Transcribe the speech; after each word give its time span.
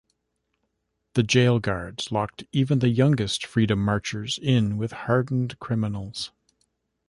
The 1.13 1.21
jail 1.21 1.59
guards 1.59 2.11
locked 2.11 2.43
even 2.51 2.79
the 2.79 2.89
youngest 2.89 3.45
freedom 3.45 3.85
marchers 3.85 4.39
in 4.41 4.77
with 4.79 4.93
hardened 4.93 5.59
criminals. 5.59 6.31